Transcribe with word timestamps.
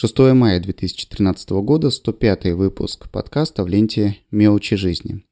6 0.00 0.16
мая 0.32 0.60
2013 0.60 1.50
года, 1.50 1.90
105 1.90 2.52
выпуск 2.54 3.10
подкаста 3.10 3.64
в 3.64 3.66
ленте 3.66 4.18
«Мелочи 4.30 4.76
жизни». 4.76 5.24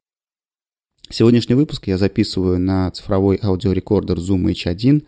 Сегодняшний 1.08 1.54
выпуск 1.54 1.86
я 1.86 1.96
записываю 1.98 2.58
на 2.58 2.90
цифровой 2.90 3.38
аудиорекордер 3.40 4.16
Zoom 4.18 4.50
H1, 4.50 5.04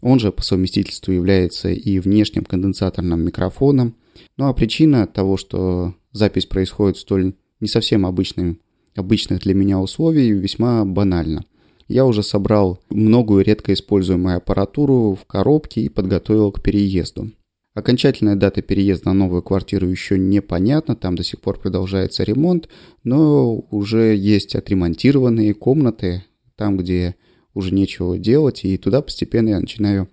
он 0.00 0.20
же 0.20 0.30
по 0.30 0.42
совместительству 0.42 1.10
является 1.10 1.70
и 1.70 1.98
внешним 1.98 2.44
конденсаторным 2.44 3.20
микрофоном. 3.20 3.96
Ну 4.36 4.46
а 4.46 4.54
причина 4.54 5.08
того, 5.08 5.36
что 5.36 5.92
запись 6.12 6.46
происходит 6.46 6.96
в 6.96 7.00
столь 7.00 7.34
не 7.58 7.66
совсем 7.66 8.06
обычным, 8.06 8.60
обычных 8.94 9.40
для 9.40 9.54
меня 9.54 9.80
условий, 9.80 10.30
весьма 10.30 10.84
банальна. 10.84 11.44
Я 11.88 12.06
уже 12.06 12.22
собрал 12.22 12.78
многую 12.90 13.44
редко 13.44 13.72
используемую 13.72 14.36
аппаратуру 14.36 15.18
в 15.20 15.26
коробке 15.26 15.80
и 15.80 15.88
подготовил 15.88 16.52
к 16.52 16.62
переезду. 16.62 17.32
Окончательная 17.74 18.34
дата 18.34 18.62
переезда 18.62 19.10
на 19.10 19.14
новую 19.14 19.42
квартиру 19.42 19.88
еще 19.88 20.18
непонятна, 20.18 20.96
там 20.96 21.14
до 21.14 21.22
сих 21.22 21.40
пор 21.40 21.60
продолжается 21.60 22.24
ремонт, 22.24 22.68
но 23.04 23.64
уже 23.70 24.16
есть 24.16 24.56
отремонтированные 24.56 25.54
комнаты, 25.54 26.24
там, 26.56 26.76
где 26.76 27.14
уже 27.54 27.72
нечего 27.72 28.18
делать, 28.18 28.64
и 28.64 28.76
туда 28.76 29.02
постепенно 29.02 29.50
я 29.50 29.60
начинаю 29.60 30.08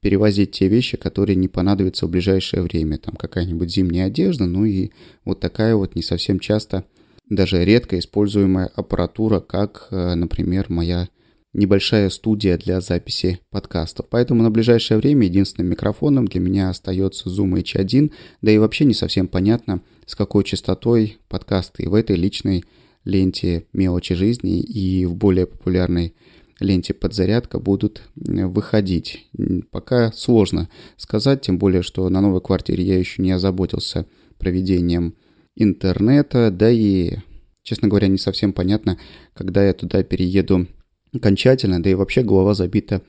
перевозить 0.00 0.52
те 0.52 0.68
вещи, 0.68 0.96
которые 0.96 1.36
не 1.36 1.48
понадобятся 1.48 2.06
в 2.06 2.10
ближайшее 2.10 2.62
время. 2.62 2.98
Там 2.98 3.14
какая-нибудь 3.14 3.70
зимняя 3.70 4.06
одежда, 4.06 4.46
ну 4.46 4.64
и 4.64 4.90
вот 5.24 5.38
такая 5.38 5.76
вот 5.76 5.94
не 5.94 6.02
совсем 6.02 6.40
часто, 6.40 6.84
даже 7.28 7.64
редко 7.64 7.98
используемая 7.98 8.66
аппаратура, 8.74 9.40
как, 9.40 9.88
э, 9.90 10.14
например, 10.14 10.66
моя 10.70 11.08
небольшая 11.52 12.08
студия 12.10 12.56
для 12.56 12.80
записи 12.80 13.40
подкастов. 13.50 14.06
Поэтому 14.08 14.42
на 14.42 14.50
ближайшее 14.50 14.98
время 14.98 15.26
единственным 15.26 15.70
микрофоном 15.70 16.26
для 16.26 16.40
меня 16.40 16.70
остается 16.70 17.28
Zoom 17.28 17.62
H1, 17.62 18.12
да 18.40 18.50
и 18.50 18.58
вообще 18.58 18.84
не 18.84 18.94
совсем 18.94 19.28
понятно, 19.28 19.82
с 20.06 20.14
какой 20.14 20.44
частотой 20.44 21.18
подкасты 21.28 21.88
в 21.88 21.94
этой 21.94 22.16
личной 22.16 22.64
ленте 23.04 23.66
«Мелочи 23.72 24.14
жизни» 24.14 24.60
и 24.60 25.04
в 25.04 25.14
более 25.14 25.46
популярной 25.46 26.14
ленте 26.60 26.94
«Подзарядка» 26.94 27.58
будут 27.58 28.02
выходить. 28.14 29.28
Пока 29.70 30.12
сложно 30.12 30.70
сказать, 30.96 31.42
тем 31.42 31.58
более, 31.58 31.82
что 31.82 32.08
на 32.08 32.20
новой 32.20 32.40
квартире 32.40 32.84
я 32.84 32.98
еще 32.98 33.20
не 33.20 33.32
озаботился 33.32 34.06
проведением 34.38 35.16
интернета, 35.56 36.50
да 36.50 36.70
и, 36.70 37.16
честно 37.62 37.88
говоря, 37.88 38.08
не 38.08 38.18
совсем 38.18 38.52
понятно, 38.52 38.98
когда 39.34 39.64
я 39.64 39.74
туда 39.74 40.02
перееду 40.02 40.66
окончательно, 41.12 41.82
да 41.82 41.90
и 41.90 41.94
вообще 41.94 42.22
голова 42.22 42.54
забита 42.54 43.02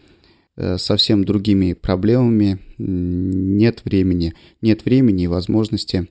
э, 0.56 0.78
совсем 0.78 1.24
другими 1.24 1.74
проблемами, 1.74 2.60
нет 2.78 3.82
времени, 3.86 4.34
нет 4.62 4.86
времени 4.86 5.24
и 5.24 5.28
возможности 5.28 6.08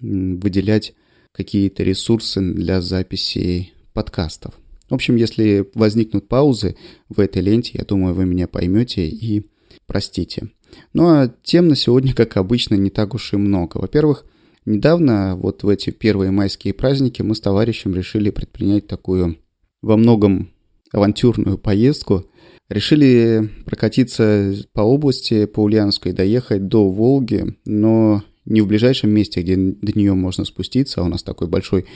выделять 0.00 0.94
какие-то 1.32 1.82
ресурсы 1.82 2.40
для 2.40 2.80
записи 2.80 3.72
подкастов. 3.92 4.54
В 4.88 4.94
общем, 4.94 5.16
если 5.16 5.68
возникнут 5.74 6.28
паузы 6.28 6.76
в 7.08 7.20
этой 7.20 7.42
ленте, 7.42 7.72
я 7.74 7.84
думаю, 7.84 8.14
вы 8.14 8.26
меня 8.26 8.46
поймете 8.46 9.08
и 9.08 9.46
простите. 9.86 10.50
Ну 10.92 11.06
а 11.08 11.34
тем 11.42 11.68
на 11.68 11.76
сегодня, 11.76 12.14
как 12.14 12.36
обычно, 12.36 12.74
не 12.74 12.90
так 12.90 13.14
уж 13.14 13.32
и 13.32 13.36
много. 13.36 13.78
Во-первых, 13.78 14.24
недавно, 14.66 15.36
вот 15.36 15.62
в 15.62 15.68
эти 15.68 15.90
первые 15.90 16.30
майские 16.30 16.74
праздники, 16.74 17.22
мы 17.22 17.34
с 17.34 17.40
товарищем 17.40 17.94
решили 17.94 18.30
предпринять 18.30 18.86
такую 18.86 19.38
во 19.82 19.96
многом 19.96 20.53
авантюрную 20.94 21.58
поездку. 21.58 22.24
Решили 22.68 23.50
прокатиться 23.66 24.54
по 24.72 24.80
области, 24.80 25.44
по 25.44 25.60
Ульяновской, 25.60 26.12
доехать 26.12 26.68
до 26.68 26.88
Волги, 26.90 27.56
но 27.66 28.22
не 28.46 28.60
в 28.60 28.66
ближайшем 28.66 29.10
месте, 29.10 29.42
где 29.42 29.56
до 29.56 29.98
нее 29.98 30.14
можно 30.14 30.44
спуститься, 30.44 31.00
а 31.00 31.04
у 31.04 31.08
нас 31.08 31.22
такой 31.22 31.48
большой 31.48 31.86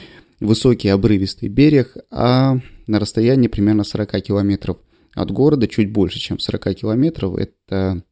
высокий 0.40 0.88
обрывистый 0.88 1.48
берег, 1.48 1.96
а 2.10 2.58
на 2.86 3.00
расстоянии 3.00 3.48
примерно 3.48 3.84
40 3.84 4.22
километров 4.22 4.78
от 5.14 5.30
города, 5.30 5.68
чуть 5.68 5.90
больше, 5.92 6.18
чем 6.18 6.38
40 6.38 6.74
километров. 6.74 7.36
Это 7.36 8.02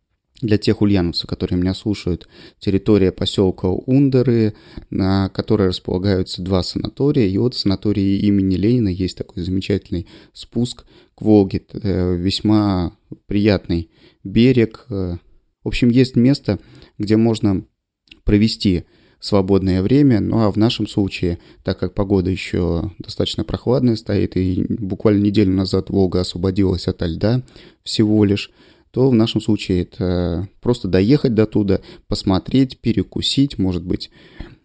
для 0.40 0.58
тех 0.58 0.82
ульяновцев, 0.82 1.28
которые 1.28 1.58
меня 1.58 1.74
слушают, 1.74 2.28
территория 2.58 3.12
поселка 3.12 3.68
Ундеры, 3.68 4.54
на 4.90 5.28
которой 5.30 5.68
располагаются 5.68 6.42
два 6.42 6.62
санатория. 6.62 7.26
И 7.26 7.38
вот 7.38 7.54
в 7.54 7.58
санатории 7.58 8.18
имени 8.20 8.56
Ленина 8.56 8.88
есть 8.88 9.16
такой 9.16 9.42
замечательный 9.42 10.06
спуск 10.32 10.84
к 11.14 11.22
Волге, 11.22 11.62
э, 11.72 12.16
весьма 12.16 12.96
приятный 13.26 13.90
берег. 14.24 14.86
В 14.88 15.18
общем, 15.64 15.88
есть 15.88 16.16
место, 16.16 16.58
где 16.98 17.16
можно 17.16 17.64
провести 18.24 18.84
свободное 19.20 19.82
время, 19.82 20.20
ну 20.20 20.40
а 20.40 20.50
в 20.52 20.56
нашем 20.56 20.86
случае, 20.86 21.38
так 21.64 21.78
как 21.78 21.94
погода 21.94 22.30
еще 22.30 22.92
достаточно 22.98 23.44
прохладная 23.44 23.96
стоит, 23.96 24.36
и 24.36 24.64
буквально 24.68 25.22
неделю 25.22 25.52
назад 25.52 25.90
Волга 25.90 26.20
освободилась 26.20 26.86
от 26.86 27.02
льда 27.02 27.42
всего 27.82 28.24
лишь, 28.24 28.50
то 28.96 29.10
в 29.10 29.14
нашем 29.14 29.42
случае 29.42 29.82
это 29.82 30.48
просто 30.62 30.88
доехать 30.88 31.34
до 31.34 31.44
туда, 31.44 31.82
посмотреть, 32.08 32.78
перекусить, 32.78 33.58
может 33.58 33.84
быть, 33.84 34.10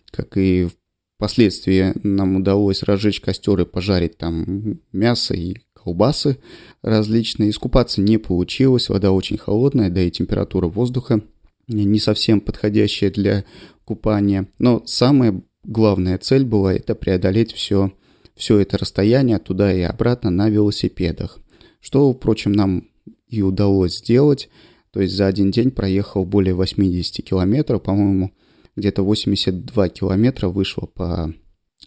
как 0.10 0.38
и 0.38 0.70
впоследствии 1.18 1.92
нам 2.02 2.38
удалось 2.38 2.82
разжечь 2.84 3.20
костер 3.20 3.60
и 3.60 3.66
пожарить 3.66 4.18
там 4.18 4.80
мясо 4.94 5.34
и 5.34 5.58
колбасы 5.74 6.38
различные. 6.82 7.50
Искупаться 7.50 8.00
не 8.00 8.18
получилось, 8.20 8.88
вода 8.88 9.12
очень 9.12 9.38
холодная, 9.38 9.90
да 9.90 10.02
и 10.02 10.10
температура 10.10 10.68
воздуха 10.68 11.20
не 11.68 12.00
совсем 12.00 12.40
подходящая 12.40 13.12
для 13.12 13.44
купания. 13.84 14.48
Но 14.60 14.82
самая 14.86 15.42
главная 15.66 16.18
цель 16.18 16.46
была 16.46 16.74
это 16.74 16.96
преодолеть 16.96 17.52
все, 17.52 17.92
все 18.38 18.60
это 18.60 18.78
расстояние 18.78 19.40
туда 19.40 19.74
и 19.74 19.82
обратно 19.82 20.30
на 20.30 20.48
велосипедах. 20.48 21.38
Что, 21.82 22.14
впрочем, 22.14 22.54
нам 22.54 22.91
и 23.32 23.42
удалось 23.42 23.98
сделать. 23.98 24.50
То 24.92 25.02
есть 25.02 25.16
за 25.16 25.26
один 25.26 25.52
день 25.52 25.72
проехал 25.72 26.26
более 26.26 26.54
80 26.54 27.26
километров, 27.26 27.82
по-моему, 27.82 28.32
где-то 28.76 29.04
82 29.04 29.90
километра 29.90 30.50
вышло 30.50 30.86
по 30.86 31.34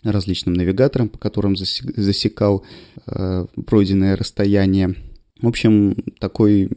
различным 0.03 0.55
навигаторам, 0.55 1.09
по 1.09 1.19
которым 1.19 1.57
засекал 1.57 2.65
э, 3.07 3.47
пройденное 3.67 4.17
расстояние. 4.17 4.97
В 5.41 5.49
общем, 5.49 5.97
такой 6.19 6.71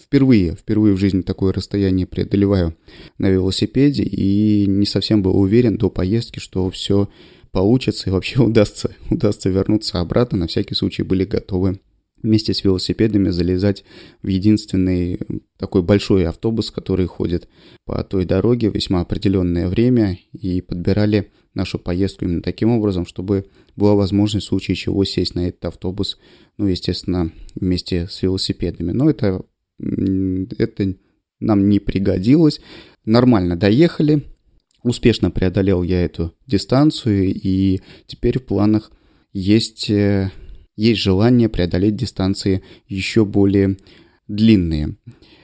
впервые, 0.00 0.56
впервые 0.56 0.94
в 0.94 0.98
жизни 0.98 1.22
такое 1.22 1.52
расстояние 1.52 2.06
преодолеваю 2.06 2.76
на 3.18 3.28
велосипеде 3.30 4.02
и 4.02 4.66
не 4.66 4.86
совсем 4.86 5.22
был 5.22 5.38
уверен 5.38 5.76
до 5.76 5.90
поездки, 5.90 6.38
что 6.38 6.70
все 6.70 7.08
получится 7.50 8.10
и 8.10 8.12
вообще 8.12 8.40
удастся, 8.42 8.94
удастся 9.10 9.48
вернуться 9.48 10.00
обратно. 10.00 10.38
На 10.38 10.46
всякий 10.46 10.74
случай 10.74 11.02
были 11.02 11.24
готовы 11.24 11.80
вместе 12.22 12.54
с 12.54 12.64
велосипедами 12.64 13.30
залезать 13.30 13.84
в 14.22 14.28
единственный 14.28 15.20
такой 15.58 15.82
большой 15.82 16.26
автобус, 16.26 16.70
который 16.70 17.06
ходит 17.06 17.48
по 17.84 18.02
той 18.04 18.24
дороге 18.24 18.70
весьма 18.70 19.00
определенное 19.00 19.68
время 19.68 20.18
и 20.32 20.60
подбирали 20.60 21.30
нашу 21.54 21.78
поездку 21.78 22.24
именно 22.24 22.42
таким 22.42 22.70
образом, 22.70 23.06
чтобы 23.06 23.46
была 23.76 23.94
возможность 23.94 24.46
в 24.46 24.48
случае 24.48 24.76
чего 24.76 25.04
сесть 25.04 25.34
на 25.34 25.48
этот 25.48 25.64
автобус, 25.64 26.18
ну, 26.56 26.66
естественно, 26.66 27.32
вместе 27.54 28.06
с 28.08 28.22
велосипедами. 28.22 28.92
Но 28.92 29.10
это, 29.10 29.44
это 29.78 30.94
нам 31.40 31.68
не 31.68 31.80
пригодилось. 31.80 32.60
Нормально 33.04 33.56
доехали, 33.56 34.24
успешно 34.82 35.30
преодолел 35.30 35.82
я 35.82 36.04
эту 36.04 36.34
дистанцию, 36.46 37.32
и 37.34 37.80
теперь 38.06 38.38
в 38.38 38.46
планах 38.46 38.90
есть 39.32 39.90
э, 39.90 40.30
есть 40.78 41.00
желание 41.00 41.48
преодолеть 41.48 41.96
дистанции 41.96 42.62
еще 42.86 43.24
более 43.24 43.76
длинные. 44.28 44.96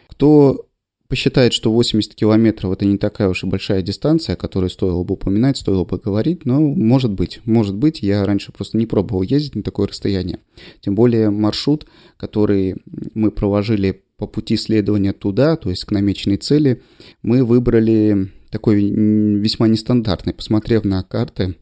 Кто 0.07 0.69
посчитает, 1.09 1.53
что 1.53 1.73
80 1.73 2.15
километров 2.15 2.73
это 2.73 2.85
не 2.85 2.99
такая 2.99 3.29
уж 3.29 3.43
и 3.43 3.47
большая 3.47 3.83
дистанция, 3.83 4.35
о 4.35 4.37
которой 4.37 4.71
стоило 4.71 5.03
бы 5.03 5.15
упоминать, 5.15 5.59
стоило 5.59 5.85
бы 5.85 5.99
говорить, 5.99 6.45
но 6.45 6.61
может 6.61 7.11
быть, 7.11 7.41
может 7.45 7.75
быть, 7.75 8.01
я 8.01 8.25
раньше 8.25 8.53
просто 8.53 8.79
не 8.79 8.87
пробовал 8.87 9.23
ездить 9.23 9.57
на 9.57 9.65
такое 9.65 9.89
расстояние. 9.89 10.39
Тем 10.81 10.95
более 10.95 11.31
маршрут, 11.31 11.87
который 12.17 12.77
мы 13.15 13.33
проложили 13.33 14.05
по 14.17 14.29
пути 14.29 14.57
следования 14.57 15.13
туда, 15.13 15.57
то 15.57 15.69
есть 15.69 15.85
к 15.85 15.91
намеченной 15.91 16.37
цели, 16.37 16.81
мы 17.23 17.45
выбрали 17.45 18.31
такой 18.51 18.85
весьма 18.85 19.67
нестандартный, 19.67 20.33
посмотрев 20.33 20.85
на 20.85 21.03
карты, 21.03 21.57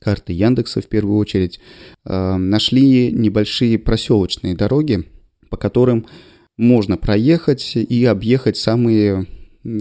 карты 0.00 0.32
Яндекса 0.32 0.80
в 0.80 0.86
первую 0.86 1.18
очередь, 1.18 1.60
э, 2.04 2.36
нашли 2.36 3.12
небольшие 3.12 3.78
проселочные 3.78 4.54
дороги, 4.54 5.04
по 5.50 5.56
которым 5.56 6.06
можно 6.56 6.96
проехать 6.96 7.76
и 7.76 8.04
объехать 8.04 8.56
самые, 8.56 9.26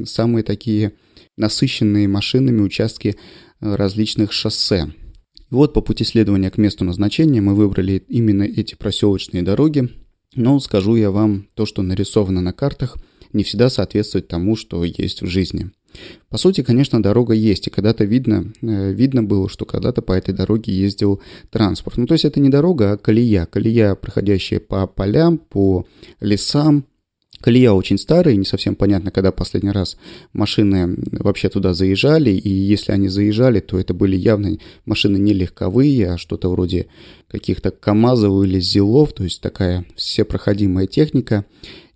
самые 0.05 0.43
такие 0.43 0.93
насыщенные 1.37 2.07
машинами 2.07 2.61
участки 2.61 3.15
э, 3.59 3.75
различных 3.75 4.31
шоссе. 4.31 4.91
Вот 5.49 5.73
по 5.73 5.81
пути 5.81 6.03
следования 6.03 6.51
к 6.51 6.57
месту 6.57 6.83
назначения 6.83 7.41
мы 7.41 7.55
выбрали 7.55 8.03
именно 8.07 8.43
эти 8.43 8.75
проселочные 8.75 9.43
дороги. 9.43 9.89
Но 10.35 10.59
скажу 10.59 10.95
я 10.95 11.09
вам, 11.09 11.47
то, 11.55 11.65
что 11.65 11.81
нарисовано 11.81 12.41
на 12.41 12.53
картах, 12.53 12.97
не 13.33 13.43
всегда 13.43 13.69
соответствует 13.69 14.27
тому, 14.27 14.55
что 14.55 14.83
есть 14.83 15.21
в 15.21 15.27
жизни– 15.27 15.71
По 16.29 16.37
сути, 16.37 16.61
конечно, 16.61 17.01
дорога 17.01 17.33
есть, 17.33 17.67
и 17.67 17.69
когда-то 17.69 18.03
видно, 18.03 18.51
э, 18.61 18.91
видно 18.91 19.23
было, 19.23 19.49
что 19.49 19.65
когда-то 19.65 20.01
по 20.01 20.11
этой 20.11 20.33
дороге 20.33 20.73
ездил 20.73 21.21
транспорт. 21.49 21.97
Ну, 21.97 22.05
то 22.05 22.13
есть 22.13 22.25
это 22.25 22.39
не 22.39 22.49
дорога, 22.49 22.91
а 22.91 22.97
колея. 22.97 23.45
Колея, 23.45 23.95
проходящая 23.95 24.59
по 24.59 24.87
полям, 24.87 25.37
по 25.37 25.85
лесам, 26.19 26.85
Колея 27.39 27.71
очень 27.71 27.99
старая, 27.99 28.35
не 28.35 28.45
совсем 28.45 28.75
понятно, 28.75 29.11
когда 29.11 29.31
последний 29.31 29.71
раз 29.71 29.97
машины 30.33 30.97
вообще 31.11 31.49
туда 31.49 31.73
заезжали, 31.73 32.31
и 32.31 32.49
если 32.49 32.91
они 32.91 33.09
заезжали, 33.09 33.59
то 33.59 33.79
это 33.79 33.93
были 33.93 34.15
явно 34.15 34.57
машины 34.85 35.17
не 35.17 35.33
легковые, 35.33 36.13
а 36.13 36.17
что-то 36.17 36.49
вроде 36.49 36.87
каких-то 37.27 37.69
КАМАЗов 37.69 38.43
или 38.43 38.59
ЗИЛов, 38.59 39.13
то 39.13 39.23
есть 39.23 39.41
такая 39.41 39.85
всепроходимая 39.95 40.87
техника. 40.87 41.45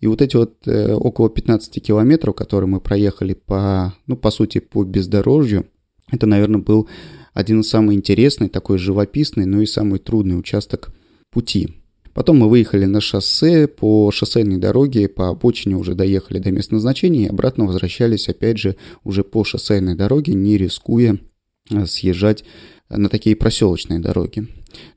И 0.02 0.08
вот 0.08 0.22
эти 0.22 0.36
вот 0.36 0.68
э, 0.68 0.94
около 0.94 1.30
15 1.30 1.82
километров, 1.82 2.36
которые 2.36 2.68
мы 2.68 2.82
проехали 2.82 3.34
по, 3.34 3.94
ну, 4.08 4.18
по 4.18 4.32
сути, 4.32 4.60
по 4.60 4.84
бездорожью, 4.84 5.68
это, 6.12 6.26
наверное, 6.26 6.60
был 6.60 6.90
один 7.34 7.62
из 7.62 7.70
самых 7.70 7.96
интересных, 7.96 8.52
такой 8.52 8.78
живописный, 8.78 9.46
но 9.46 9.62
и 9.62 9.66
самый 9.66 10.00
трудный 10.00 10.38
участок 10.38 10.92
пути. 11.30 11.70
Потом 12.14 12.40
мы 12.40 12.50
выехали 12.50 12.86
на 12.86 13.00
шоссе, 13.00 13.68
по 13.68 14.12
шоссейной 14.12 14.58
дороге, 14.58 15.08
по 15.08 15.30
обочине 15.30 15.78
уже 15.78 15.96
доехали 15.96 16.40
до 16.40 16.52
места 16.52 16.74
назначения 16.74 17.26
и 17.26 17.30
обратно 17.30 17.66
возвращались 17.66 18.28
опять 18.28 18.58
же 18.58 18.76
уже 19.04 19.24
по 19.24 19.46
шоссейной 19.46 19.96
дороге, 19.96 20.34
не 20.34 20.58
рискуя 20.58 21.20
э, 21.70 21.86
съезжать 21.86 22.44
на 22.98 23.10
такие 23.10 23.36
проселочные 23.36 24.00
дороги. 24.00 24.48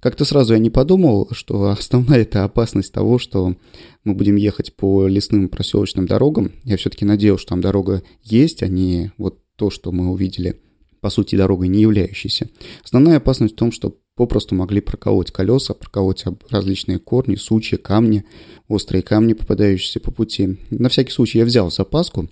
Как-то 0.00 0.25
сразу 0.25 0.55
я 0.55 0.58
не 0.58 0.70
подумал, 0.70 1.29
что 1.32 1.70
основная 1.70 2.23
это 2.23 2.44
опасность 2.44 2.93
того, 2.93 3.19
что 3.19 3.56
мы 4.05 4.14
будем 4.14 4.37
ехать 4.37 4.75
по 4.76 5.06
лесным 5.06 5.49
проселочным 5.49 6.06
дорогам. 6.06 6.52
Я 6.64 6.76
все-таки 6.76 7.05
надеялся, 7.05 7.43
что 7.43 7.50
там 7.50 7.61
дорога 7.61 8.02
есть, 8.23 8.62
а 8.62 8.69
не 8.69 9.12
вот 9.19 9.38
то, 9.56 9.70
что 9.70 9.93
мы 9.93 10.11
увидели, 10.11 10.61
по 11.00 11.11
сути, 11.11 11.37
дорогой 11.37 11.69
не 11.69 11.82
являющейся. 11.82 12.49
Основная 12.85 13.19
опасность 13.19 13.55
в 13.55 13.58
том, 13.58 13.73
что 13.73 13.97
попросту 14.14 14.55
могли 14.55 14.81
проколоть 14.81 15.31
колеса, 15.31 15.75
проколоть 15.75 16.25
различные 16.49 16.99
корни, 16.99 17.34
сучья, 17.37 17.78
камни, 17.78 18.25
острые 18.69 19.02
камни, 19.02 19.32
попадающиеся 19.32 20.00
по 20.00 20.11
пути. 20.11 20.58
На 20.70 20.88
всякий 20.88 21.11
случай 21.11 21.38
я 21.38 21.44
взял 21.44 21.70
запаску, 21.70 22.28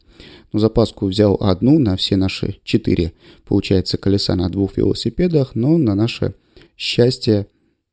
но 0.53 0.59
запаску 0.59 1.07
взял 1.07 1.37
одну 1.41 1.79
на 1.79 1.97
все 1.97 2.17
наши 2.17 2.61
четыре, 2.63 3.13
получается, 3.45 3.99
колеса 3.99 4.37
на 4.37 4.49
двух 4.49 4.77
велосипедах, 4.77 5.55
но 5.55 5.77
на 5.77 5.95
наше 5.95 6.35
счастье 6.77 7.49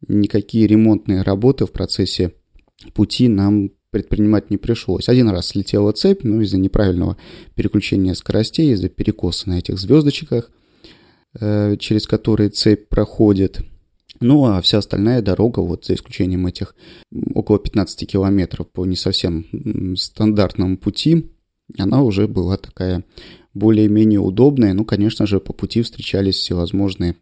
никакие 0.07 0.67
ремонтные 0.67 1.23
работы 1.23 1.65
в 1.65 1.71
процессе 1.71 2.33
пути 2.93 3.27
нам 3.27 3.71
предпринимать 3.91 4.51
не 4.51 4.57
пришлось. 4.57 5.09
Один 5.09 5.29
раз 5.29 5.47
слетела 5.47 5.91
цепь, 5.93 6.23
но 6.23 6.41
из-за 6.41 6.59
неправильного 6.59 7.17
переключения 7.55 8.13
скоростей, 8.13 8.71
из-за 8.73 8.87
перекоса 8.87 9.49
на 9.49 9.57
этих 9.57 9.79
звездочках, 9.79 10.51
э, 11.39 11.75
через 11.77 12.05
которые 12.05 12.51
цепь 12.51 12.87
проходит– 12.87 13.61
ну, 14.19 14.45
а 14.45 14.61
вся 14.61 14.79
остальная 14.79 15.21
дорога, 15.21 15.59
вот 15.59 15.85
за 15.85 15.93
исключением 15.93 16.47
этих 16.47 16.75
около 17.33 17.59
15 17.59 18.09
километров 18.09 18.69
по 18.69 18.85
не 18.85 18.95
совсем 18.95 19.45
стандартному 19.95 20.77
пути, 20.77 21.31
она 21.77 22.03
уже 22.03 22.27
была 22.27 22.57
такая 22.57 23.03
более-менее 23.53 24.19
удобная. 24.19 24.73
Ну, 24.73 24.85
конечно 24.85 25.25
же, 25.25 25.39
по 25.39 25.53
пути 25.53 25.81
встречались 25.81 26.35
всевозможные 26.35 27.15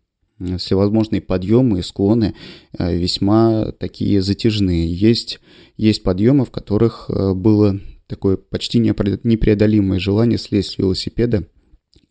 всевозможные 0.59 1.19
подъемы 1.19 1.79
и 1.79 1.81
склоны 1.81 2.35
э, 2.77 2.95
весьма 2.95 3.71
такие 3.71 4.21
затяжные. 4.21 4.93
Есть, 4.93 5.39
есть 5.77 6.03
подъемы, 6.03 6.45
в 6.45 6.51
которых 6.51 7.09
э, 7.09 7.33
было 7.33 7.79
такое 8.05 8.37
почти 8.37 8.77
непреодолимое 8.77 9.99
желание 9.99 10.37
слезть 10.37 10.73
с 10.73 10.77
велосипеда 10.77 11.47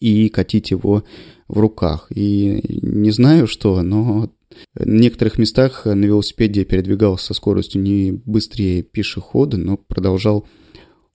и 0.01 0.29
катить 0.29 0.73
его 0.73 1.05
в 1.49 1.59
руках. 1.59 2.09
И 2.15 2.63
не 2.83 3.11
знаю 3.13 3.47
что, 3.47 3.81
но 3.83 4.31
в 4.75 4.87
некоторых 4.87 5.39
местах 5.39 5.85
на 5.87 6.05
велосипеде 6.05 6.65
передвигался 6.65 7.27
со 7.27 7.35
скоростью 7.35 7.83
не 7.83 8.13
быстрее 8.13 8.83
пешехода, 8.83 9.57
но 9.57 9.77
продолжал 9.77 10.47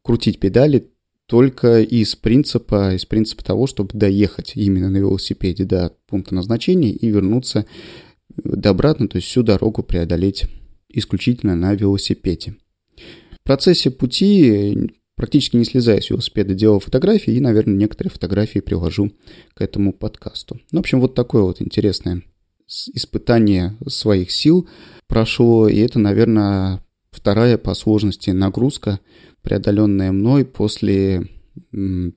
крутить 0.04 0.40
педали 0.40 0.92
только 1.28 1.82
из 1.82 2.16
принципа, 2.16 2.94
из 2.94 3.06
принципа 3.06 3.44
того, 3.44 3.66
чтобы 3.66 3.92
доехать 3.94 4.54
именно 4.56 4.90
на 4.90 4.98
велосипеде 4.98 5.64
до 5.64 5.96
пункта 6.08 6.36
назначения 6.36 6.92
и 6.92 7.08
вернуться 7.08 7.66
обратно, 8.64 9.08
то 9.08 9.16
есть 9.18 9.28
всю 9.28 9.44
дорогу 9.44 9.82
преодолеть 9.84 10.46
исключительно 10.90 11.56
на 11.56 11.74
велосипеде. 11.74 12.56
В 13.40 13.44
процессе 13.44 13.92
пути, 13.92 14.92
практически 15.16 15.56
не 15.56 15.64
слезая 15.64 16.02
с 16.02 16.10
велосипеда, 16.10 16.54
делал 16.54 16.80
фотографии 16.80 17.34
и, 17.34 17.40
наверное, 17.40 17.76
некоторые 17.76 18.12
фотографии 18.12 18.60
приложу 18.60 19.14
к 19.54 19.62
этому 19.62 19.94
подкасту. 19.94 20.60
Ну, 20.72 20.80
в 20.80 20.82
общем, 20.82 21.00
вот 21.00 21.16
такое 21.16 21.44
вот 21.44 21.62
интересное 21.62 22.24
испытание 22.94 23.78
своих 23.88 24.32
сил 24.32 24.68
прошло, 25.08 25.68
и 25.68 25.78
это, 25.78 26.00
наверное, 26.00 26.84
вторая 27.12 27.58
по 27.58 27.74
сложности 27.74 28.30
нагрузка, 28.30 29.00
преодоленная 29.42 30.12
мной 30.12 30.46
после, 30.46 31.28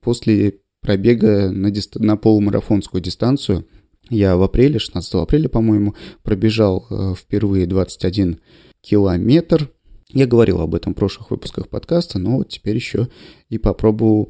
после 0.01 0.61
пробега 0.81 1.51
на, 1.51 1.71
дист... 1.71 1.97
на 1.97 2.17
полумарафонскую 2.17 3.03
дистанцию. 3.03 3.67
Я 4.11 4.37
в 4.37 4.43
апреле, 4.43 4.79
16 4.79 5.15
апреля, 5.15 5.49
по-моему, 5.49 5.95
пробежал 6.23 6.87
э, 6.91 7.15
впервые 7.17 7.67
21 7.67 8.39
километр. 8.83 9.71
Я 10.11 10.27
говорил 10.27 10.61
об 10.61 10.75
этом 10.75 10.93
в 10.93 10.97
прошлых 10.97 11.31
выпусках 11.31 11.69
подкаста, 11.69 12.19
но 12.19 12.37
вот 12.37 12.51
теперь 12.51 12.77
еще 12.77 13.09
и 13.49 13.57
попробую 13.57 14.29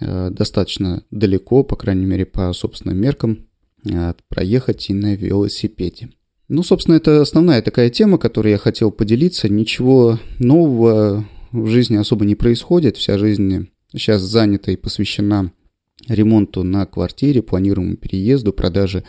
э, 0.00 0.28
достаточно 0.30 1.04
далеко, 1.10 1.64
по 1.64 1.74
крайней 1.74 2.04
мере, 2.04 2.26
по 2.26 2.52
собственным 2.52 2.98
меркам, 2.98 3.48
проехать 4.28 4.90
и 4.90 4.94
на 4.94 5.14
велосипеде. 5.14 6.10
Ну, 6.48 6.62
собственно, 6.62 6.96
это 6.96 7.22
основная 7.22 7.62
такая 7.62 7.90
тема, 7.90 8.18
которой 8.18 8.50
я 8.50 8.58
хотел 8.58 8.90
поделиться. 8.90 9.48
Ничего 9.48 10.18
нового 10.38 11.24
в 11.52 11.66
жизни 11.68 11.96
особо 11.96 12.24
не 12.24 12.34
происходит. 12.34 12.96
Вся 12.96 13.16
жизнь 13.18 13.68
сейчас 13.92 14.20
занята 14.20 14.72
и 14.72 14.76
посвящена 14.76 15.52
ремонту 16.06 16.62
на 16.62 16.84
квартире, 16.84 17.42
планируемому 17.42 17.96
переезду, 17.96 18.52
продаже 18.52 19.04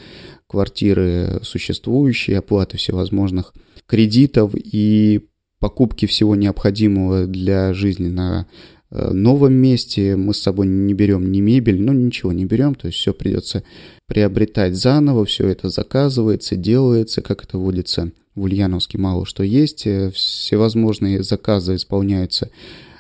квартиры 0.47 1.39
существующей, 1.43 2.33
оплаты 2.33 2.77
всевозможных 2.77 3.53
кредитов 3.85 4.53
и 4.55 5.27
покупки 5.59 6.05
всего 6.05 6.35
необходимого 6.35 7.25
для 7.25 7.73
жизни 7.73 8.07
на 8.07 8.45
Э, 8.45 8.74
новом 9.13 9.53
месте, 9.53 10.15
мы 10.15 10.33
с 10.33 10.41
собой 10.41 10.67
не 10.67 10.93
берем 10.93 11.31
ни 11.31 11.41
мебель, 11.41 11.81
ну 11.81 11.91
ничего 11.93 12.31
не 12.31 12.45
берем, 12.45 12.75
то 12.75 12.87
есть 12.87 12.99
все 12.99 13.13
придется 13.13 13.63
приобретать 14.07 14.75
заново, 14.75 15.25
все 15.25 15.47
это 15.47 15.69
заказывается, 15.69 16.55
делается, 16.55 17.21
как 17.21 17.43
это 17.43 17.57
водится 17.57 18.11
в 18.35 18.43
Ульяновске 18.43 18.97
мало 18.97 19.25
что 19.25 19.43
есть, 19.43 19.87
э, 19.87 20.11
всевозможные 20.11 21.23
заказы 21.23 21.75
исполняются 21.75 22.51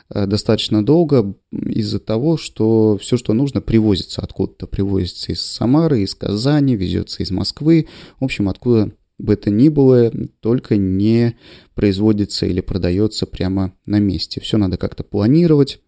э, 0.09 0.25
достаточно 0.25 0.83
долго 0.83 1.35
из-за 1.51 1.99
того, 1.99 2.37
что 2.37 2.97
все, 3.01 3.17
что 3.17 3.33
нужно, 3.33 3.61
привозится 3.61 4.21
откуда-то, 4.21 4.67
привозится 4.67 5.33
из 5.33 5.41
Самары, 5.41 6.01
из 6.01 6.15
Казани, 6.15 6.75
везется 6.75 7.21
из 7.21 7.31
Москвы, 7.31 7.87
в 8.19 8.23
общем, 8.23 8.49
откуда 8.49 8.91
бы 9.17 9.33
это 9.33 9.49
ни 9.49 9.69
было, 9.69 10.11
только 10.41 10.77
не 10.77 11.37
производится 11.73 12.45
или 12.45 12.61
продается 12.61 13.25
прямо 13.25 13.73
на 13.85 13.99
месте. 13.99 14.41
Все 14.41 14.57
надо 14.57 14.77
как-то 14.77 15.03
планировать, 15.03 15.75
э, 15.75 15.84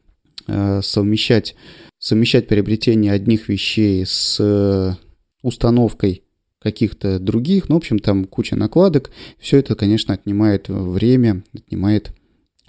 совмещать, 0.47 1.55
совмещать 1.99 2.47
приобретение 2.47 3.11
одних 3.11 3.49
вещей 3.49 4.05
с 4.05 4.37
э, 4.39 4.93
установкой 5.41 6.23
каких-то 6.59 7.19
других. 7.19 7.69
Ну, 7.69 7.75
в 7.75 7.77
общем, 7.77 7.99
там 7.99 8.25
куча 8.25 8.55
накладок. 8.55 9.11
Все 9.39 9.57
это, 9.57 9.75
конечно, 9.75 10.13
отнимает 10.13 10.69
время, 10.69 11.43
отнимает 11.53 12.11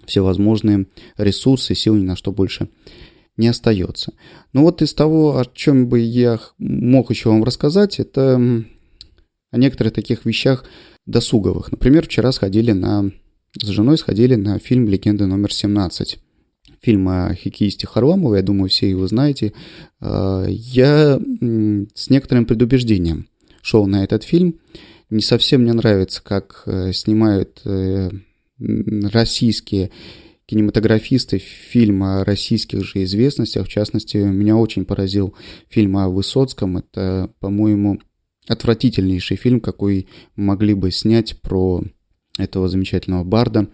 всевозможные 0.06 0.87
ресурсы, 1.16 1.75
сил 1.75 1.94
ни 1.94 2.04
на 2.04 2.16
что 2.16 2.32
больше 2.32 2.68
не 3.37 3.49
остается. 3.49 4.12
Но 4.52 4.62
вот 4.62 4.82
из 4.82 4.94
того, 4.94 5.38
о 5.38 5.44
чем 5.44 5.88
бы 5.88 6.00
я 6.00 6.40
мог 6.58 7.11
еще 7.11 7.30
вам 7.30 7.44
рассказать, 7.44 8.00
это 8.00 8.64
о 9.50 9.56
некоторых 9.56 9.92
таких 9.92 10.25
вещах 10.25 10.64
досуговых. 11.06 11.70
Например, 11.70 12.04
вчера 12.04 12.32
сходили 12.32 12.73
на... 12.73 13.11
С 13.58 13.66
женой 13.66 13.97
сходили 13.97 14.35
на 14.35 14.58
фильм 14.58 14.87
«Легенда 14.88 15.26
номер 15.26 15.50
17». 15.50 16.18
Фильм 16.80 17.08
о 17.08 17.35
хоккеисте 17.35 17.87
Харламова, 17.87 18.37
я 18.37 18.42
думаю, 18.42 18.68
все 18.68 18.88
его 18.88 19.06
знаете. 19.06 19.52
А, 20.00 20.44
я 20.47 21.20
с 21.94 22.11
некоторым 22.11 22.47
предубеждением 22.47 23.28
шел 23.62 23.87
на 23.87 24.04
этот 24.04 24.25
фильм. 24.25 24.56
Не 25.11 25.23
совсем 25.23 25.62
мне 25.62 25.73
нравится, 25.73 26.23
как 26.23 26.64
э, 26.66 26.92
снимают 26.92 27.62
э, 27.64 28.11
российские 28.58 29.90
кинематографисты 30.44 31.38
фильм 31.38 32.02
о 32.02 32.25
российских 32.25 32.85
же 32.85 33.04
известностях. 33.04 33.66
В 33.66 33.70
частности, 33.70 34.16
меня 34.16 34.56
очень 34.56 34.85
поразил 34.85 35.35
фильм 35.68 35.97
о 35.97 36.08
Высоцком. 36.08 36.78
Это, 36.78 37.30
по-моему, 37.40 38.00
отвратительнейший 38.49 39.37
фильм, 39.37 39.61
какой 39.61 40.08
могли 40.37 40.75
бы 40.75 40.90
снять 40.90 41.40
про 41.42 41.82
этого 42.38 42.68
замечательного 42.68 43.25
барда. 43.25 43.68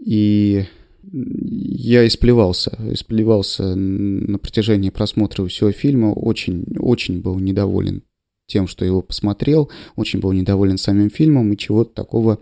И 0.00 0.64
я 1.10 2.06
исплевался, 2.06 2.78
исплевался 2.92 3.74
на 3.74 4.38
протяжении 4.38 4.90
просмотра 4.90 5.44
всего 5.46 5.72
фильма, 5.72 6.12
очень, 6.12 6.64
очень 6.78 7.20
был 7.20 7.38
недоволен 7.38 8.02
тем, 8.46 8.66
что 8.66 8.84
его 8.84 9.02
посмотрел, 9.02 9.70
очень 9.94 10.20
был 10.20 10.32
недоволен 10.32 10.78
самим 10.78 11.10
фильмом 11.10 11.52
и 11.52 11.56
чего-то 11.56 11.92
такого 11.92 12.40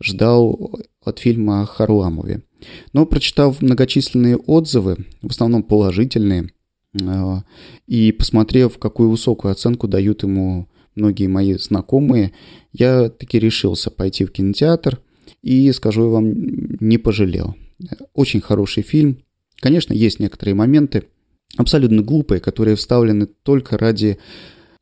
ждал 0.00 0.78
от 1.02 1.18
фильма 1.18 1.62
о 1.62 1.66
Харламове. 1.66 2.42
Но 2.92 3.06
прочитав 3.06 3.62
многочисленные 3.62 4.36
отзывы, 4.36 4.96
в 5.22 5.30
основном 5.30 5.62
положительные, 5.62 6.50
э, 7.00 7.36
и 7.86 8.12
посмотрев, 8.12 8.78
какую 8.78 9.10
высокую 9.10 9.52
оценку 9.52 9.88
дают 9.88 10.22
ему 10.22 10.68
многие 10.94 11.26
мои 11.26 11.54
знакомые, 11.54 12.32
я 12.72 13.08
таки 13.08 13.38
решился 13.38 13.90
пойти 13.90 14.24
в 14.24 14.32
кинотеатр 14.32 15.00
и, 15.42 15.72
скажу 15.72 16.10
вам, 16.10 16.32
не 16.80 16.98
пожалел. 16.98 17.54
Очень 18.14 18.40
хороший 18.40 18.82
фильм. 18.82 19.18
Конечно, 19.60 19.92
есть 19.92 20.20
некоторые 20.20 20.54
моменты, 20.54 21.04
абсолютно 21.56 22.02
глупые, 22.02 22.40
которые 22.40 22.76
вставлены 22.76 23.26
только 23.26 23.78
ради 23.78 24.18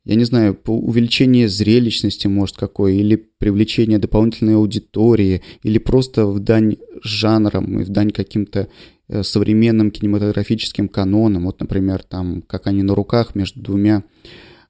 я 0.05 0.13
не 0.13 0.23
знаю, 0.23 0.53
по 0.53 0.69
увеличение 0.69 1.49
зрелищности, 1.49 2.27
может, 2.27 2.57
какой, 2.57 2.97
или 2.97 3.15
привлечение 3.15 3.97
дополнительной 3.97 4.53
аудитории, 4.53 5.41
или 5.63 5.79
просто 5.79 6.27
в 6.27 6.39
дань 6.39 6.77
жанрам 7.03 7.79
и 7.79 7.83
в 7.83 7.89
дань 7.89 8.11
каким-то 8.11 8.67
э, 9.07 9.23
современным 9.23 9.89
кинематографическим 9.89 10.89
канонам. 10.89 11.45
Вот, 11.45 11.59
например, 11.59 12.03
там, 12.03 12.43
как 12.43 12.67
они 12.67 12.83
на 12.83 12.93
руках 12.93 13.33
между 13.33 13.59
двумя 13.61 14.03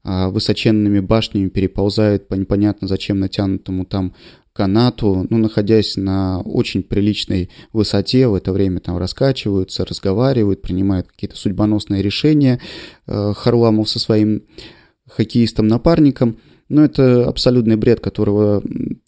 а, 0.08 0.29
высоченными 0.29 1.00
башнями 1.00 1.50
переползают 1.50 2.27
по 2.27 2.36
непонятно 2.36 2.88
зачем 2.88 3.20
натянутому 3.20 3.86
там 3.86 4.13
канату, 4.56 5.28
ну, 5.30 5.38
находясь 5.38 5.98
на 5.98 6.40
очень 6.40 6.82
приличной 6.82 7.50
высоте, 7.74 8.28
в 8.28 8.36
это 8.36 8.54
время 8.54 8.80
там 8.80 8.98
раскачиваются, 8.98 9.84
разговаривают, 9.84 10.62
принимают 10.62 11.10
какие-то 11.10 11.36
судьбоносные 11.36 12.02
решения. 12.02 12.62
Э, 13.06 13.34
Харламов 13.36 13.90
со 13.90 14.00
своим 14.00 14.44
хоккеистом-напарником, 15.10 16.38
но 16.70 16.86
это 16.86 17.28
абсолютный 17.28 17.76
бред, 17.76 18.00
которого 18.00 18.64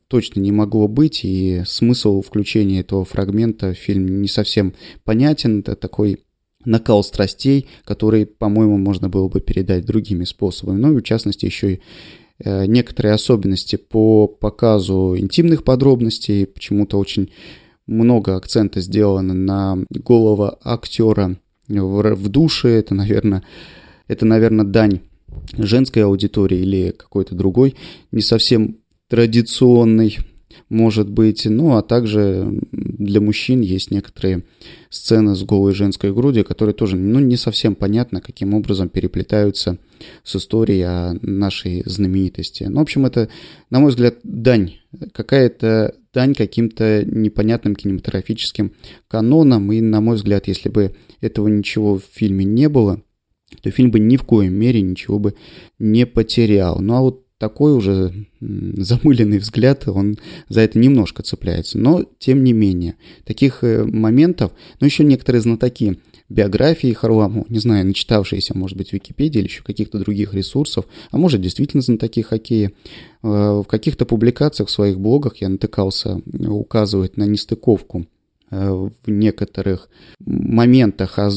точно 0.09 0.41
не 0.41 0.51
могло 0.51 0.89
быть, 0.89 1.23
и 1.23 1.63
смысл 1.65 2.21
включения 2.21 2.81
этого 2.81 3.05
фрагмента 3.05 3.73
в 3.73 3.77
фильм 3.77 4.21
не 4.21 4.27
совсем 4.27 4.73
понятен. 5.05 5.59
Это 5.59 5.77
такой 5.77 6.19
накал 6.65 7.03
страстей, 7.05 7.67
который, 7.85 8.25
по-моему, 8.25 8.77
можно 8.77 9.07
было 9.07 9.29
бы 9.29 9.39
передать 9.39 9.85
другими 9.85 10.25
способами. 10.25 10.77
Ну 10.77 10.97
и, 10.97 10.99
в 10.99 11.03
частности, 11.03 11.45
еще 11.45 11.75
и 11.75 11.81
некоторые 12.43 13.13
особенности 13.13 13.75
по 13.75 14.27
показу 14.27 15.15
интимных 15.17 15.63
подробностей. 15.63 16.45
Почему-то 16.45 16.97
очень 16.99 17.31
много 17.87 18.35
акцента 18.35 18.81
сделано 18.81 19.33
на 19.33 19.77
голову 19.89 20.57
актера 20.63 21.37
в 21.67 22.29
душе. 22.29 22.69
Это, 22.69 22.93
наверное, 22.95 23.43
это, 24.07 24.25
наверное, 24.25 24.65
дань 24.65 24.99
женской 25.57 26.03
аудитории 26.03 26.59
или 26.59 26.91
какой-то 26.91 27.35
другой, 27.35 27.75
не 28.11 28.21
совсем 28.21 28.77
традиционной, 29.09 30.17
может 30.69 31.09
быть. 31.09 31.45
Ну, 31.45 31.75
а 31.75 31.81
также 31.81 32.59
для 32.71 33.21
мужчин 33.21 33.61
есть 33.61 33.91
некоторые 33.91 34.43
сцены 34.89 35.35
с 35.35 35.43
голой 35.43 35.73
женской 35.73 36.13
грудью, 36.13 36.45
которые 36.45 36.73
тоже, 36.73 36.95
ну, 36.95 37.19
не 37.19 37.37
совсем 37.37 37.75
понятно, 37.75 38.21
каким 38.21 38.53
образом 38.53 38.89
переплетаются 38.89 39.77
с 40.23 40.35
историей 40.35 40.83
о 40.83 41.17
нашей 41.21 41.83
знаменитости. 41.85 42.63
Ну, 42.63 42.79
в 42.79 42.81
общем, 42.81 43.05
это, 43.05 43.29
на 43.69 43.79
мой 43.79 43.89
взгляд, 43.89 44.15
дань, 44.23 44.73
какая-то 45.13 45.95
дань 46.13 46.33
каким-то 46.33 47.03
непонятным 47.05 47.75
кинематографическим 47.75 48.73
канонам, 49.07 49.71
и, 49.71 49.81
на 49.81 50.01
мой 50.01 50.15
взгляд, 50.15 50.47
если 50.47 50.69
бы 50.69 50.95
этого 51.21 51.47
ничего 51.47 51.97
в 51.97 52.03
фильме 52.11 52.45
не 52.45 52.69
было, 52.69 53.01
то 53.61 53.71
фильм 53.71 53.91
бы 53.91 53.99
ни 53.99 54.17
в 54.17 54.23
коем 54.23 54.53
мере 54.53 54.81
ничего 54.81 55.19
бы 55.19 55.35
не 55.79 56.05
потерял. 56.05 56.79
Ну 56.79 56.95
а 56.95 57.01
вот 57.01 57.26
такой 57.37 57.73
уже 57.73 58.27
замыленный 58.39 59.37
взгляд, 59.37 59.87
он 59.87 60.17
за 60.49 60.61
это 60.61 60.79
немножко 60.79 61.23
цепляется. 61.23 61.77
Но, 61.77 62.03
тем 62.19 62.43
не 62.43 62.53
менее, 62.53 62.95
таких 63.25 63.63
э, 63.63 63.83
моментов, 63.83 64.51
ну 64.79 64.85
еще 64.85 65.03
некоторые 65.03 65.41
знатоки 65.41 65.99
биографии 66.29 66.93
Харламова, 66.93 67.45
не 67.47 67.59
знаю, 67.59 67.85
начитавшиеся, 67.85 68.57
может 68.57 68.77
быть, 68.77 68.89
в 68.89 68.93
Википедии 68.93 69.39
или 69.39 69.47
еще 69.47 69.63
каких-то 69.63 69.99
других 69.99 70.33
ресурсов, 70.33 70.85
а 71.11 71.17
может, 71.17 71.41
действительно 71.41 71.81
знатоки 71.81 72.21
хоккея, 72.21 72.69
э, 72.69 72.71
в 73.21 73.65
каких-то 73.65 74.05
публикациях 74.05 74.69
в 74.69 74.71
своих 74.71 74.99
блогах 74.99 75.37
я 75.37 75.49
натыкался 75.49 76.21
указывать 76.47 77.17
на 77.17 77.25
нестыковку 77.25 78.07
э, 78.49 78.69
в 78.69 79.09
некоторых 79.09 79.89
моментах, 80.19 81.19
а 81.19 81.29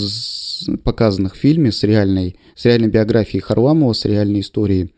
показанных 0.83 1.35
в 1.35 1.39
фильме 1.39 1.73
с 1.73 1.83
реальной, 1.83 2.37
с 2.55 2.65
реальной 2.65 2.89
биографией 2.89 3.43
Харламова, 3.43 3.93
с 3.93 4.07
реальной 4.07 4.41
историей 4.41 4.93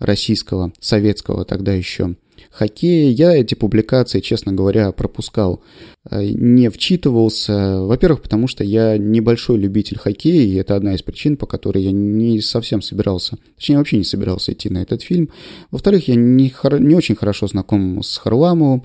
российского, 0.00 0.72
советского 0.80 1.44
тогда 1.44 1.72
еще 1.72 2.16
хоккея. 2.50 3.10
Я 3.10 3.34
эти 3.34 3.54
публикации, 3.54 4.20
честно 4.20 4.52
говоря, 4.52 4.92
пропускал, 4.92 5.62
э, 6.10 6.22
не 6.24 6.70
вчитывался. 6.70 7.82
Во-первых, 7.82 8.22
потому 8.22 8.48
что 8.48 8.64
я 8.64 8.96
небольшой 8.98 9.58
любитель 9.58 9.98
хоккея, 9.98 10.42
и 10.42 10.54
это 10.54 10.74
одна 10.74 10.94
из 10.94 11.02
причин, 11.02 11.36
по 11.36 11.46
которой 11.46 11.84
я 11.84 11.92
не 11.92 12.40
совсем 12.40 12.82
собирался, 12.82 13.36
точнее, 13.56 13.78
вообще 13.78 13.98
не 13.98 14.04
собирался 14.04 14.52
идти 14.52 14.68
на 14.70 14.78
этот 14.78 15.02
фильм. 15.02 15.30
Во-вторых, 15.70 16.08
я 16.08 16.14
не, 16.14 16.52
не 16.80 16.94
очень 16.94 17.14
хорошо 17.14 17.46
знаком 17.46 18.02
с 18.02 18.16
Харламовым. 18.16 18.84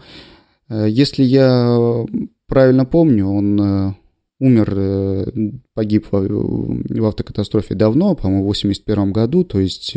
Э, 0.70 0.88
если 0.90 1.24
я 1.24 2.06
правильно 2.48 2.86
помню, 2.86 3.28
он 3.28 3.62
э, 3.62 3.94
умер, 4.40 5.32
погиб 5.74 6.08
в, 6.12 6.84
в 6.90 7.06
автокатастрофе 7.06 7.74
давно, 7.74 8.16
по-моему, 8.16 8.44
в 8.44 8.48
81 8.48 9.14
году, 9.14 9.46
то 9.46 9.60
есть 9.62 9.96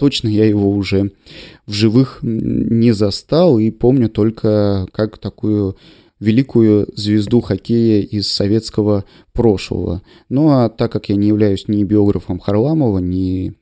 точно 0.00 0.28
я 0.28 0.46
его 0.46 0.70
уже 0.70 1.12
в 1.66 1.72
живых 1.74 2.20
не 2.22 2.92
застал 2.92 3.58
и 3.58 3.70
помню 3.70 4.08
только 4.08 4.86
как 4.92 5.18
такую 5.18 5.76
великую 6.20 6.88
звезду 6.96 7.42
хоккея 7.42 8.00
из 8.00 8.32
советского 8.32 9.04
прошлого. 9.34 10.00
Ну 10.30 10.48
а 10.48 10.70
так 10.70 10.90
как 10.90 11.10
я 11.10 11.16
не 11.16 11.28
являюсь 11.28 11.68
ни 11.68 11.84
биографом 11.84 12.38
Харламова, 12.38 12.98
ни 12.98 13.52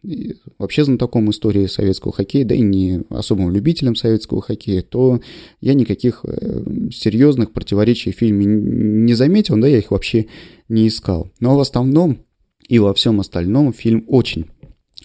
вообще 0.58 0.84
знатоком 0.84 1.28
истории 1.30 1.66
советского 1.66 2.12
хоккея, 2.12 2.44
да 2.44 2.54
и 2.54 2.60
не 2.60 3.02
особым 3.10 3.50
любителем 3.50 3.96
советского 3.96 4.40
хоккея, 4.40 4.82
то 4.82 5.20
я 5.60 5.74
никаких 5.74 6.20
э, 6.22 6.62
серьезных 6.92 7.50
противоречий 7.50 8.12
в 8.12 8.16
фильме 8.16 8.44
не 8.44 9.14
заметил, 9.14 9.56
да 9.56 9.66
я 9.66 9.78
их 9.78 9.90
вообще 9.90 10.26
не 10.68 10.86
искал. 10.86 11.32
Но 11.40 11.56
в 11.56 11.60
основном 11.60 12.18
и 12.68 12.78
во 12.78 12.94
всем 12.94 13.18
остальном 13.18 13.72
фильм 13.72 14.04
очень 14.06 14.46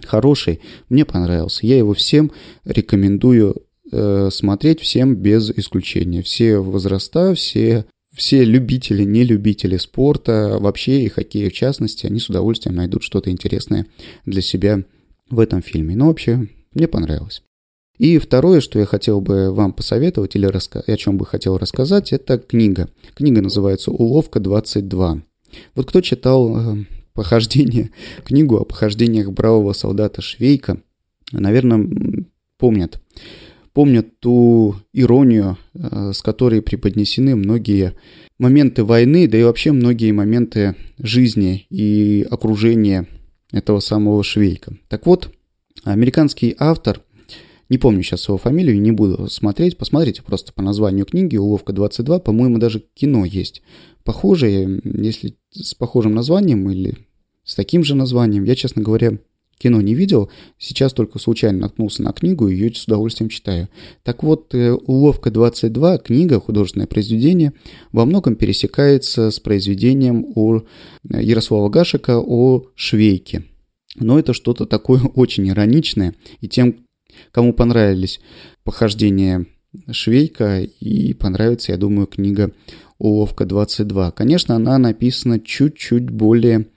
хороший, 0.01 0.61
мне 0.89 1.05
понравился. 1.05 1.65
Я 1.65 1.77
его 1.77 1.93
всем 1.93 2.31
рекомендую 2.65 3.63
э, 3.91 4.29
смотреть 4.31 4.81
всем 4.81 5.15
без 5.15 5.49
исключения. 5.51 6.21
Все 6.21 6.57
возраста, 6.57 7.33
все, 7.35 7.85
все 8.13 8.43
любители, 8.43 9.03
не 9.03 9.23
любители 9.23 9.77
спорта, 9.77 10.57
вообще 10.59 11.03
и 11.03 11.09
хоккея 11.09 11.49
в 11.49 11.53
частности, 11.53 12.05
они 12.05 12.19
с 12.19 12.29
удовольствием 12.29 12.75
найдут 12.75 13.03
что-то 13.03 13.29
интересное 13.29 13.87
для 14.25 14.41
себя 14.41 14.83
в 15.29 15.39
этом 15.39 15.61
фильме. 15.61 15.95
Ну, 15.95 16.07
вообще, 16.07 16.47
мне 16.73 16.87
понравилось. 16.87 17.43
И 17.99 18.17
второе, 18.17 18.59
что 18.59 18.79
я 18.79 18.85
хотел 18.85 19.21
бы 19.21 19.53
вам 19.53 19.71
посоветовать 19.71 20.35
или 20.35 20.47
раска- 20.47 20.83
о 20.85 20.97
чем 20.97 21.17
бы 21.17 21.25
хотел 21.25 21.57
рассказать, 21.57 22.11
это 22.11 22.39
книга. 22.39 22.89
Книга 23.13 23.41
называется 23.41 23.91
«Уловка 23.91 24.39
22». 24.39 25.21
Вот 25.75 25.87
кто 25.87 26.01
читал 26.01 26.77
похождение, 27.13 27.91
книгу 28.23 28.57
о 28.57 28.65
похождениях 28.65 29.31
бравого 29.31 29.73
солдата 29.73 30.21
Швейка, 30.21 30.81
наверное, 31.31 31.87
помнят 32.57 32.99
помнят 33.73 34.19
ту 34.19 34.75
иронию, 34.93 35.57
э, 35.73 36.11
с 36.13 36.21
которой 36.21 36.61
преподнесены 36.61 37.35
многие 37.35 37.93
моменты 38.37 38.83
войны, 38.83 39.27
да 39.27 39.37
и 39.37 39.43
вообще 39.43 39.71
многие 39.71 40.11
моменты 40.11 40.75
жизни 40.99 41.65
и 41.69 42.25
окружения 42.29 43.07
этого 43.51 43.79
самого 43.79 44.23
Швейка. 44.23 44.73
Так 44.89 45.05
вот, 45.05 45.31
американский 45.83 46.55
автор, 46.57 47.01
не 47.73 47.79
помню 47.79 48.03
сейчас 48.03 48.27
его 48.27 48.37
фамилию, 48.37 48.79
не 48.79 48.91
буду 48.91 49.27
смотреть, 49.29 49.79
посмотрите 49.79 50.21
просто 50.21 50.53
по 50.53 50.61
названию 50.61 51.07
книги 51.07 51.37
«Уловка 51.37 51.73
22», 51.73 52.19
по-моему, 52.19 52.59
даже 52.59 52.83
кино 52.93 53.25
есть 53.25 53.63
похожее, 54.03 54.79
если 54.83 55.37
с 55.49 55.73
похожим 55.73 56.13
названием 56.13 56.69
или 56.69 56.99
с 57.43 57.55
таким 57.55 57.83
же 57.83 57.95
названием. 57.95 58.43
Я, 58.43 58.53
честно 58.53 58.83
говоря, 58.83 59.17
кино 59.57 59.81
не 59.81 59.95
видел, 59.95 60.29
сейчас 60.59 60.93
только 60.93 61.17
случайно 61.17 61.61
наткнулся 61.61 62.03
на 62.03 62.13
книгу 62.13 62.47
и 62.47 62.53
ее 62.53 62.71
с 62.75 62.83
удовольствием 62.83 63.29
читаю. 63.29 63.69
Так 64.03 64.21
вот, 64.21 64.53
э, 64.53 64.73
«Уловка 64.73 65.31
22», 65.31 65.97
книга, 65.97 66.39
художественное 66.39 66.85
произведение, 66.85 67.53
во 67.91 68.05
многом 68.05 68.35
пересекается 68.35 69.31
с 69.31 69.39
произведением 69.39 70.25
у 70.35 70.57
э, 70.57 70.61
Ярослава 71.09 71.69
Гашика 71.69 72.19
о 72.19 72.67
швейке. 72.75 73.45
Но 73.95 74.19
это 74.19 74.33
что-то 74.33 74.67
такое 74.67 75.01
очень 75.15 75.49
ироничное, 75.49 76.13
и 76.39 76.47
тем, 76.47 76.82
кому 77.33 77.53
понравились 77.53 78.21
похождения 78.63 79.45
Швейка 79.91 80.61
и 80.61 81.13
понравится, 81.13 81.71
я 81.71 81.77
думаю, 81.77 82.07
книга 82.07 82.51
уловка 82.99 83.45
22. 83.45 84.11
Конечно, 84.11 84.55
она 84.55 84.77
написана 84.77 85.39
чуть-чуть 85.39 86.09
более 86.09 86.67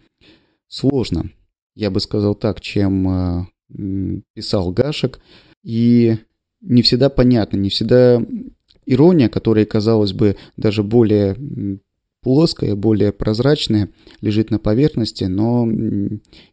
сложно, 0.66 1.30
я 1.74 1.90
бы 1.90 2.00
сказал 2.00 2.34
так, 2.34 2.60
чем 2.62 3.08
э, 3.08 4.20
писал 4.32 4.72
Гашек. 4.72 5.20
И 5.62 6.16
не 6.62 6.82
всегда 6.82 7.10
понятно, 7.10 7.58
не 7.58 7.68
всегда 7.68 8.24
ирония, 8.86 9.28
которая, 9.28 9.66
казалось 9.66 10.14
бы, 10.14 10.36
даже 10.56 10.82
более 10.82 11.36
плоская, 12.22 12.74
более 12.74 13.12
прозрачная, 13.12 13.90
лежит 14.20 14.50
на 14.50 14.58
поверхности, 14.58 15.24
но 15.24 15.68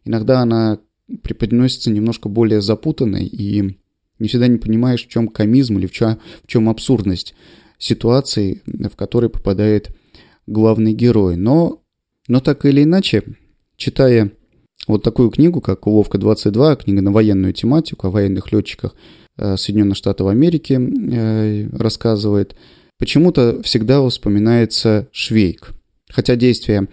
иногда 0.04 0.40
она 0.40 0.78
преподносится 1.22 1.90
немножко 1.90 2.28
более 2.28 2.60
запутанной, 2.60 3.24
и 3.24 3.78
не 4.18 4.28
всегда 4.28 4.46
не 4.46 4.58
понимаешь, 4.58 5.04
в 5.04 5.08
чем 5.08 5.28
комизм 5.28 5.78
или 5.78 5.86
в 5.86 5.92
чем, 5.92 6.18
в 6.42 6.46
чем 6.46 6.68
абсурдность 6.68 7.34
ситуации, 7.78 8.62
в 8.66 8.96
которой 8.96 9.30
попадает 9.30 9.94
главный 10.46 10.92
герой. 10.92 11.36
Но, 11.36 11.82
но 12.28 12.40
так 12.40 12.64
или 12.64 12.82
иначе, 12.82 13.22
читая 13.76 14.30
вот 14.86 15.02
такую 15.02 15.30
книгу, 15.30 15.60
как 15.60 15.86
«Уловка-22», 15.86 16.76
книга 16.84 17.02
на 17.02 17.12
военную 17.12 17.52
тематику, 17.52 18.06
о 18.06 18.10
военных 18.10 18.52
летчиках 18.52 18.94
э, 19.36 19.56
Соединенных 19.56 19.96
Штатов 19.96 20.28
Америки 20.28 20.78
э, 20.78 21.68
рассказывает, 21.72 22.54
почему-то 22.98 23.62
всегда 23.62 24.06
вспоминается 24.06 25.08
Швейк. 25.10 25.72
Хотя 26.10 26.36
действие 26.36 26.88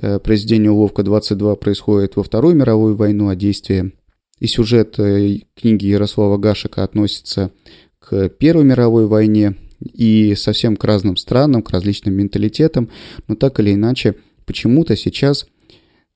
э, 0.00 0.18
произведения 0.18 0.70
«Уловка-22» 0.70 1.56
происходит 1.56 2.16
во 2.16 2.22
Вторую 2.22 2.56
мировую 2.56 2.96
войну, 2.96 3.28
а 3.28 3.36
действие 3.36 3.92
и 4.40 4.46
сюжет 4.46 4.96
книги 4.96 5.86
Ярослава 5.86 6.36
Гашика 6.36 6.84
относится 6.84 7.50
к 7.98 8.28
Первой 8.28 8.64
мировой 8.64 9.06
войне 9.06 9.56
и 9.80 10.34
совсем 10.34 10.76
к 10.76 10.84
разным 10.84 11.16
странам, 11.16 11.62
к 11.62 11.70
различным 11.70 12.14
менталитетам, 12.14 12.90
но 13.28 13.34
так 13.34 13.60
или 13.60 13.74
иначе, 13.74 14.16
почему-то 14.46 14.96
сейчас 14.96 15.46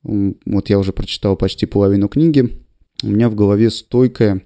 вот 0.03 0.71
я 0.71 0.79
уже 0.79 0.93
прочитал 0.93 1.37
почти 1.37 1.67
половину 1.67 2.09
книги, 2.09 2.59
у 3.03 3.09
меня 3.09 3.29
в 3.29 3.35
голове 3.35 3.71
стойкое, 3.71 4.43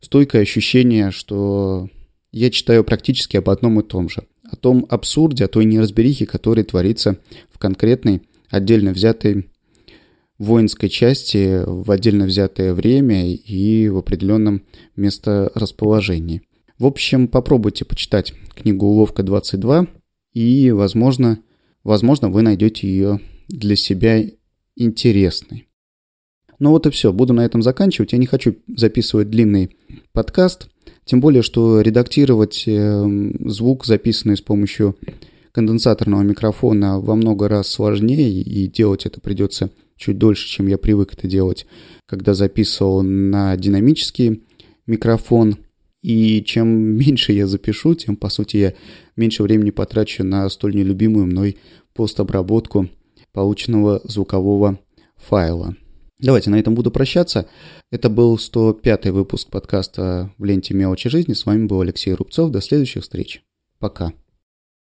стойкое 0.00 0.42
ощущение, 0.42 1.10
что 1.10 1.88
я 2.32 2.50
читаю 2.50 2.84
практически 2.84 3.36
об 3.36 3.48
одном 3.48 3.80
и 3.80 3.82
том 3.82 4.08
же. 4.08 4.26
О 4.50 4.56
том 4.56 4.86
абсурде, 4.88 5.44
о 5.44 5.48
той 5.48 5.64
неразберихе, 5.64 6.26
которая 6.26 6.64
творится 6.64 7.18
в 7.50 7.58
конкретной, 7.58 8.22
отдельно 8.50 8.92
взятой 8.92 9.48
воинской 10.38 10.88
части 10.88 11.62
в 11.64 11.90
отдельно 11.90 12.26
взятое 12.26 12.74
время 12.74 13.32
и 13.32 13.88
в 13.88 13.98
определенном 13.98 14.64
месторасположении. 14.96 16.42
В 16.78 16.86
общем, 16.86 17.28
попробуйте 17.28 17.84
почитать 17.84 18.34
книгу 18.54 18.86
«Уловка 18.86 19.22
22», 19.22 19.88
и, 20.32 20.70
возможно, 20.72 21.38
возможно, 21.84 22.28
вы 22.28 22.42
найдете 22.42 22.88
ее 22.88 23.20
для 23.48 23.76
себя 23.76 24.22
интересный. 24.76 25.68
Ну 26.58 26.70
вот 26.70 26.86
и 26.86 26.90
все, 26.90 27.12
буду 27.12 27.32
на 27.32 27.44
этом 27.44 27.62
заканчивать. 27.62 28.12
Я 28.12 28.18
не 28.18 28.26
хочу 28.26 28.56
записывать 28.66 29.30
длинный 29.30 29.76
подкаст, 30.12 30.68
тем 31.04 31.20
более, 31.20 31.42
что 31.42 31.80
редактировать 31.80 32.64
э, 32.66 33.30
звук, 33.44 33.84
записанный 33.84 34.36
с 34.36 34.40
помощью 34.40 34.96
конденсаторного 35.52 36.22
микрофона, 36.22 36.98
во 36.98 37.14
много 37.14 37.48
раз 37.48 37.68
сложнее, 37.68 38.42
и 38.42 38.66
делать 38.66 39.06
это 39.06 39.20
придется 39.20 39.70
чуть 39.96 40.18
дольше, 40.18 40.48
чем 40.48 40.66
я 40.66 40.78
привык 40.78 41.12
это 41.12 41.26
делать, 41.26 41.66
когда 42.06 42.34
записывал 42.34 43.02
на 43.02 43.56
динамический 43.56 44.42
микрофон. 44.86 45.56
И 46.02 46.42
чем 46.44 46.68
меньше 46.96 47.32
я 47.32 47.46
запишу, 47.46 47.94
тем, 47.94 48.16
по 48.16 48.28
сути, 48.28 48.56
я 48.56 48.74
меньше 49.16 49.42
времени 49.42 49.70
потрачу 49.70 50.24
на 50.24 50.48
столь 50.48 50.76
нелюбимую 50.76 51.26
мной 51.26 51.58
постобработку 51.94 52.88
полученного 53.32 54.00
звукового 54.04 54.78
файла. 55.16 55.76
Давайте 56.20 56.50
на 56.50 56.58
этом 56.58 56.74
буду 56.74 56.90
прощаться. 56.90 57.48
Это 57.90 58.08
был 58.08 58.38
105 58.38 59.06
выпуск 59.06 59.50
подкаста 59.50 60.32
в 60.38 60.44
ленте 60.44 60.72
«Мелочи 60.72 61.08
жизни». 61.08 61.32
С 61.32 61.44
вами 61.44 61.66
был 61.66 61.80
Алексей 61.80 62.14
Рубцов. 62.14 62.50
До 62.50 62.60
следующих 62.60 63.02
встреч. 63.02 63.42
Пока. 63.78 64.12